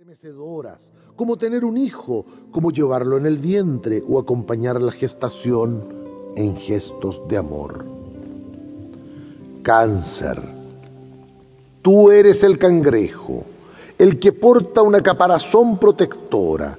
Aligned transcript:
estremecedoras, 0.00 0.92
como 1.14 1.36
tener 1.36 1.62
un 1.62 1.76
hijo, 1.76 2.24
como 2.52 2.70
llevarlo 2.70 3.18
en 3.18 3.26
el 3.26 3.36
vientre 3.36 4.02
o 4.08 4.18
acompañar 4.18 4.80
la 4.80 4.92
gestación 4.92 6.32
en 6.36 6.56
gestos 6.56 7.20
de 7.28 7.36
amor. 7.36 7.84
Cáncer. 9.62 10.42
Tú 11.82 12.10
eres 12.10 12.42
el 12.44 12.56
cangrejo, 12.56 13.44
el 13.98 14.18
que 14.18 14.32
porta 14.32 14.80
una 14.80 15.02
caparazón 15.02 15.78
protectora, 15.78 16.78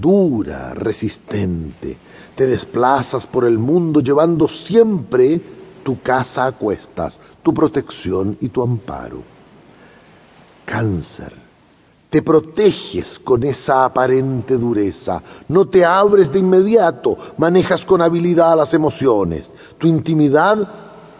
dura, 0.00 0.74
resistente. 0.74 1.96
Te 2.34 2.48
desplazas 2.48 3.28
por 3.28 3.44
el 3.44 3.58
mundo 3.58 4.00
llevando 4.00 4.48
siempre 4.48 5.40
tu 5.84 6.00
casa 6.02 6.46
a 6.46 6.52
cuestas, 6.52 7.20
tu 7.44 7.54
protección 7.54 8.36
y 8.40 8.48
tu 8.48 8.60
amparo. 8.60 9.22
Cáncer 10.64 11.45
te 12.10 12.22
proteges 12.22 13.18
con 13.18 13.42
esa 13.42 13.84
aparente 13.84 14.56
dureza, 14.56 15.22
no 15.48 15.66
te 15.66 15.84
abres 15.84 16.30
de 16.32 16.38
inmediato, 16.38 17.16
manejas 17.36 17.84
con 17.84 18.00
habilidad 18.00 18.56
las 18.56 18.74
emociones. 18.74 19.52
Tu 19.78 19.88
intimidad 19.88 20.68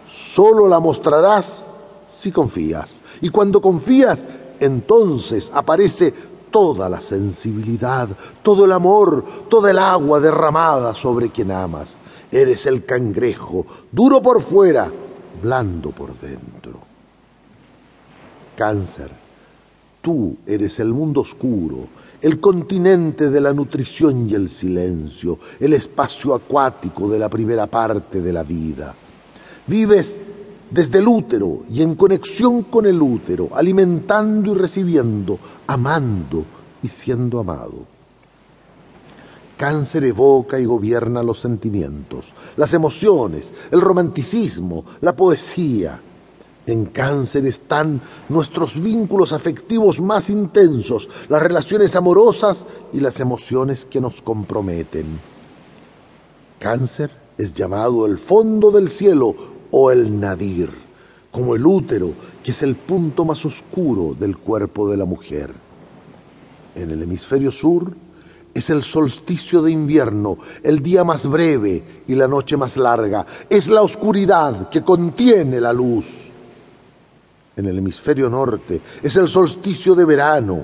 solo 0.07 0.67
la 0.67 0.79
mostrarás 0.79 1.67
si 2.07 2.31
confías. 2.31 3.01
Y 3.21 3.29
cuando 3.29 3.61
confías, 3.61 4.27
entonces 4.59 5.51
aparece 5.53 6.13
toda 6.51 6.87
la 6.87 7.01
sensibilidad, 7.01 8.07
todo 8.41 8.63
el 8.63 8.71
amor, 8.71 9.25
toda 9.49 9.71
el 9.71 9.79
agua 9.79 10.19
derramada 10.21 10.95
sobre 10.95 11.29
quien 11.31 11.51
amas. 11.51 11.99
Eres 12.31 12.65
el 12.65 12.85
cangrejo, 12.85 13.65
duro 13.91 14.21
por 14.21 14.41
fuera, 14.41 14.89
blando 15.41 15.91
por 15.91 16.17
dentro. 16.17 16.79
Cáncer 18.55 19.26
Tú 20.07 20.37
eres 20.45 20.79
el 20.79 20.93
mundo 20.93 21.19
oscuro, 21.19 21.89
el 22.21 22.39
continente 22.39 23.29
de 23.29 23.41
la 23.41 23.51
nutrición 23.51 24.29
y 24.29 24.35
el 24.35 24.47
silencio, 24.47 25.37
el 25.59 25.73
espacio 25.73 26.33
acuático 26.33 27.09
de 27.09 27.19
la 27.19 27.27
primera 27.27 27.67
parte 27.67 28.21
de 28.21 28.31
la 28.31 28.43
vida. 28.43 28.95
Vives 29.67 30.21
desde 30.71 30.99
el 30.99 31.09
útero 31.09 31.63
y 31.69 31.81
en 31.81 31.95
conexión 31.95 32.63
con 32.63 32.85
el 32.85 33.01
útero, 33.01 33.49
alimentando 33.53 34.53
y 34.53 34.55
recibiendo, 34.55 35.39
amando 35.67 36.45
y 36.81 36.87
siendo 36.87 37.41
amado. 37.41 37.83
Cáncer 39.57 40.05
evoca 40.05 40.57
y 40.57 40.63
gobierna 40.63 41.21
los 41.21 41.41
sentimientos, 41.41 42.33
las 42.55 42.73
emociones, 42.73 43.51
el 43.71 43.81
romanticismo, 43.81 44.85
la 45.01 45.13
poesía, 45.17 46.01
en 46.67 46.85
cáncer 46.85 47.45
están 47.47 48.01
nuestros 48.29 48.79
vínculos 48.79 49.31
afectivos 49.31 49.99
más 49.99 50.29
intensos, 50.29 51.09
las 51.29 51.41
relaciones 51.41 51.95
amorosas 51.95 52.65
y 52.93 52.99
las 52.99 53.19
emociones 53.19 53.85
que 53.85 54.01
nos 54.01 54.21
comprometen. 54.21 55.19
Cáncer 56.59 57.09
es 57.37 57.53
llamado 57.53 58.05
el 58.05 58.19
fondo 58.19 58.69
del 58.69 58.89
cielo 58.89 59.33
o 59.71 59.91
el 59.91 60.19
nadir, 60.19 60.69
como 61.31 61.55
el 61.55 61.65
útero, 61.65 62.13
que 62.43 62.51
es 62.51 62.61
el 62.61 62.75
punto 62.75 63.23
más 63.23 63.45
oscuro 63.45 64.13
del 64.13 64.37
cuerpo 64.37 64.89
de 64.89 64.97
la 64.97 65.05
mujer. 65.05 65.53
En 66.75 66.91
el 66.91 67.01
hemisferio 67.01 67.51
sur 67.51 67.95
es 68.53 68.69
el 68.69 68.83
solsticio 68.83 69.61
de 69.61 69.71
invierno, 69.71 70.37
el 70.63 70.81
día 70.81 71.03
más 71.03 71.27
breve 71.27 72.03
y 72.07 72.15
la 72.15 72.27
noche 72.27 72.57
más 72.57 72.75
larga. 72.75 73.25
Es 73.49 73.69
la 73.69 73.83
oscuridad 73.83 74.69
que 74.69 74.83
contiene 74.83 75.61
la 75.61 75.71
luz 75.71 76.26
en 77.57 77.65
el 77.65 77.79
hemisferio 77.79 78.29
norte, 78.29 78.81
es 79.01 79.15
el 79.17 79.27
solsticio 79.27 79.95
de 79.95 80.05
verano, 80.05 80.63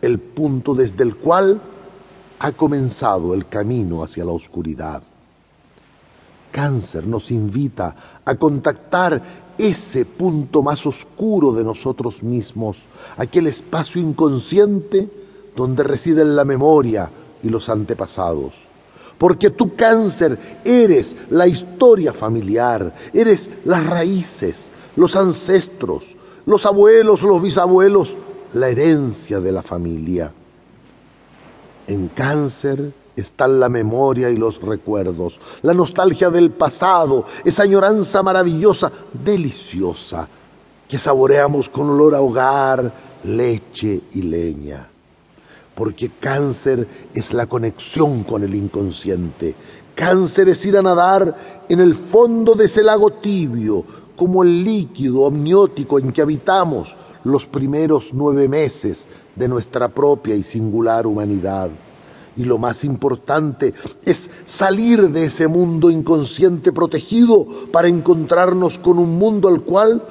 el 0.00 0.18
punto 0.18 0.74
desde 0.74 1.04
el 1.04 1.16
cual 1.16 1.60
ha 2.38 2.52
comenzado 2.52 3.34
el 3.34 3.46
camino 3.46 4.02
hacia 4.02 4.24
la 4.24 4.32
oscuridad. 4.32 5.02
Cáncer 6.50 7.06
nos 7.06 7.30
invita 7.30 7.94
a 8.24 8.34
contactar 8.34 9.22
ese 9.56 10.06
punto 10.06 10.62
más 10.62 10.84
oscuro 10.86 11.52
de 11.52 11.62
nosotros 11.62 12.22
mismos, 12.22 12.78
aquel 13.18 13.46
espacio 13.46 14.00
inconsciente 14.00 15.08
donde 15.54 15.82
residen 15.82 16.34
la 16.34 16.46
memoria 16.46 17.10
y 17.42 17.50
los 17.50 17.68
antepasados. 17.68 18.54
Porque 19.18 19.50
tú 19.50 19.76
cáncer 19.76 20.62
eres 20.64 21.14
la 21.28 21.46
historia 21.46 22.14
familiar, 22.14 22.94
eres 23.12 23.50
las 23.66 23.84
raíces, 23.86 24.72
los 24.96 25.14
ancestros, 25.14 26.16
los 26.46 26.66
abuelos, 26.66 27.22
los 27.22 27.42
bisabuelos, 27.42 28.16
la 28.52 28.68
herencia 28.68 29.40
de 29.40 29.52
la 29.52 29.62
familia. 29.62 30.32
En 31.86 32.08
cáncer 32.08 32.92
están 33.16 33.60
la 33.60 33.68
memoria 33.68 34.30
y 34.30 34.36
los 34.36 34.60
recuerdos, 34.60 35.40
la 35.62 35.74
nostalgia 35.74 36.30
del 36.30 36.50
pasado, 36.50 37.24
esa 37.44 37.64
añoranza 37.64 38.22
maravillosa, 38.22 38.90
deliciosa, 39.12 40.28
que 40.88 40.98
saboreamos 40.98 41.68
con 41.68 41.90
olor 41.90 42.14
a 42.14 42.20
hogar, 42.20 42.92
leche 43.24 44.02
y 44.12 44.22
leña. 44.22 44.88
Porque 45.74 46.10
cáncer 46.20 46.86
es 47.14 47.32
la 47.32 47.46
conexión 47.46 48.24
con 48.24 48.42
el 48.42 48.54
inconsciente. 48.54 49.54
Cáncer 49.94 50.48
es 50.48 50.64
ir 50.66 50.76
a 50.76 50.82
nadar 50.82 51.64
en 51.68 51.80
el 51.80 51.94
fondo 51.94 52.54
de 52.54 52.64
ese 52.64 52.82
lago 52.82 53.10
tibio, 53.10 53.84
como 54.20 54.42
el 54.42 54.64
líquido 54.64 55.26
amniótico 55.26 55.98
en 55.98 56.12
que 56.12 56.20
habitamos 56.20 56.94
los 57.24 57.46
primeros 57.46 58.12
nueve 58.12 58.48
meses 58.48 59.08
de 59.34 59.48
nuestra 59.48 59.88
propia 59.88 60.34
y 60.34 60.42
singular 60.42 61.06
humanidad. 61.06 61.70
Y 62.36 62.44
lo 62.44 62.58
más 62.58 62.84
importante 62.84 63.72
es 64.04 64.28
salir 64.44 65.08
de 65.08 65.24
ese 65.24 65.48
mundo 65.48 65.90
inconsciente 65.90 66.70
protegido 66.70 67.46
para 67.72 67.88
encontrarnos 67.88 68.78
con 68.78 68.98
un 68.98 69.18
mundo 69.18 69.48
al 69.48 69.62
cual 69.62 70.06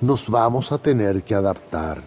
nos 0.00 0.30
vamos 0.30 0.72
a 0.72 0.78
tener 0.78 1.22
que 1.22 1.34
adaptar. 1.34 2.02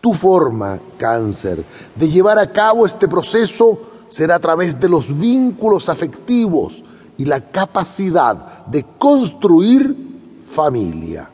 Tu 0.00 0.14
forma, 0.14 0.80
cáncer, 0.96 1.62
de 1.94 2.08
llevar 2.08 2.38
a 2.38 2.50
cabo 2.50 2.86
este 2.86 3.06
proceso 3.06 3.78
será 4.08 4.36
a 4.36 4.40
través 4.40 4.80
de 4.80 4.88
los 4.88 5.14
vínculos 5.14 5.90
afectivos 5.90 6.82
y 7.16 7.24
la 7.24 7.40
capacidad 7.40 8.66
de 8.66 8.84
construir 8.98 9.96
familia. 10.46 11.30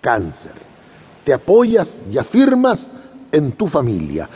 Cáncer. 0.00 0.52
Te 1.24 1.32
apoyas 1.32 2.02
y 2.10 2.18
afirmas 2.18 2.90
en 3.30 3.52
tu 3.52 3.68
familia. 3.68 4.28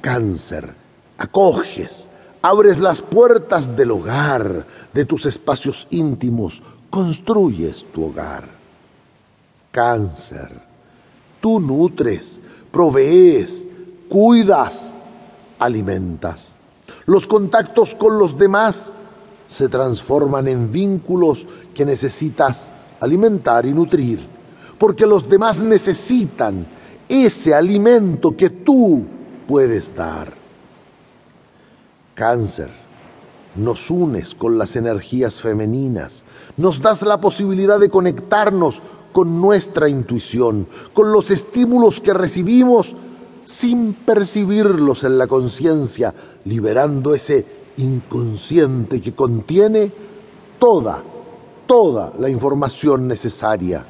Cáncer. 0.00 0.74
Acoges, 1.16 2.08
abres 2.42 2.80
las 2.80 3.00
puertas 3.00 3.76
del 3.76 3.92
hogar, 3.92 4.66
de 4.92 5.04
tus 5.04 5.26
espacios 5.26 5.86
íntimos, 5.90 6.62
construyes 6.90 7.86
tu 7.92 8.06
hogar. 8.06 8.48
Cáncer. 9.70 10.60
Tú 11.40 11.60
nutres, 11.60 12.40
provees, 12.72 13.68
cuidas, 14.08 14.94
alimentas. 15.58 16.56
Los 17.06 17.26
contactos 17.26 17.94
con 17.94 18.18
los 18.18 18.36
demás 18.36 18.92
se 19.46 19.68
transforman 19.68 20.48
en 20.48 20.72
vínculos 20.72 21.46
que 21.74 21.84
necesitas 21.84 22.70
alimentar 23.00 23.66
y 23.66 23.72
nutrir, 23.72 24.26
porque 24.78 25.06
los 25.06 25.28
demás 25.28 25.58
necesitan 25.58 26.66
ese 27.08 27.54
alimento 27.54 28.36
que 28.36 28.50
tú 28.50 29.04
puedes 29.46 29.94
dar. 29.94 30.32
Cáncer, 32.14 32.70
nos 33.56 33.90
unes 33.90 34.34
con 34.34 34.58
las 34.58 34.76
energías 34.76 35.40
femeninas, 35.40 36.24
nos 36.56 36.80
das 36.80 37.02
la 37.02 37.20
posibilidad 37.20 37.78
de 37.78 37.90
conectarnos 37.90 38.82
con 39.12 39.40
nuestra 39.40 39.88
intuición, 39.88 40.66
con 40.92 41.12
los 41.12 41.30
estímulos 41.30 42.00
que 42.00 42.14
recibimos 42.14 42.96
sin 43.44 43.92
percibirlos 43.92 45.04
en 45.04 45.18
la 45.18 45.26
conciencia, 45.26 46.14
liberando 46.44 47.14
ese 47.14 47.63
inconsciente 47.76 49.00
que 49.00 49.14
contiene 49.14 49.92
toda, 50.58 51.02
toda 51.66 52.12
la 52.18 52.28
información 52.28 53.08
necesaria. 53.08 53.84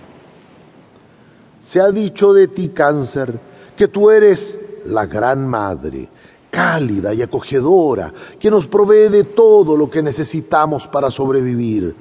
Se 1.60 1.80
ha 1.80 1.90
dicho 1.90 2.32
de 2.32 2.48
ti, 2.48 2.68
cáncer, 2.70 3.38
que 3.76 3.88
tú 3.88 4.10
eres 4.10 4.58
la 4.86 5.06
gran 5.06 5.48
madre, 5.48 6.08
cálida 6.50 7.14
y 7.14 7.22
acogedora, 7.22 8.12
que 8.38 8.50
nos 8.50 8.66
provee 8.66 9.08
de 9.08 9.24
todo 9.24 9.76
lo 9.76 9.88
que 9.88 10.02
necesitamos 10.02 10.86
para 10.86 11.10
sobrevivir, 11.10 11.94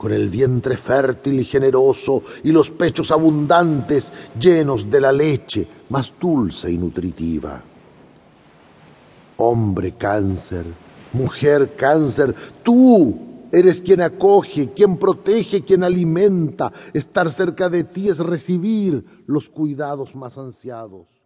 con 0.00 0.12
el 0.12 0.30
vientre 0.30 0.78
fértil 0.78 1.40
y 1.40 1.44
generoso 1.44 2.22
y 2.42 2.52
los 2.52 2.70
pechos 2.70 3.10
abundantes 3.10 4.10
llenos 4.40 4.90
de 4.90 4.98
la 4.98 5.12
leche 5.12 5.68
más 5.90 6.14
dulce 6.18 6.72
y 6.72 6.78
nutritiva. 6.78 7.62
Hombre 9.36 9.92
cáncer, 9.92 10.64
Mujer 11.12 11.74
cáncer, 11.76 12.34
tú 12.62 13.18
eres 13.52 13.80
quien 13.80 14.00
acoge, 14.00 14.72
quien 14.72 14.96
protege, 14.96 15.62
quien 15.62 15.82
alimenta. 15.82 16.72
Estar 16.92 17.30
cerca 17.30 17.68
de 17.68 17.84
ti 17.84 18.08
es 18.08 18.18
recibir 18.18 19.04
los 19.26 19.48
cuidados 19.48 20.14
más 20.14 20.38
ansiados. 20.38 21.19